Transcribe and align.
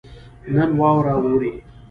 نن 0.53 0.69
واوره 0.79 1.13
اوري 1.19 1.51